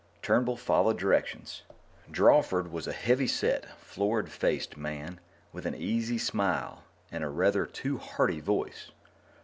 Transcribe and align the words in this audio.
Turnbull 0.23 0.57
followed 0.57 0.97
directions. 0.97 1.61
Drawford 2.09 2.71
was 2.71 2.87
a 2.87 2.91
heavy 2.91 3.27
set, 3.27 3.67
florid 3.79 4.31
faced 4.31 4.75
man 4.75 5.19
with 5.53 5.67
an 5.67 5.75
easy 5.75 6.17
smile 6.17 6.81
and 7.11 7.23
a 7.23 7.29
rather 7.29 7.67
too 7.67 7.99
hearty 7.99 8.39
voice. 8.39 8.89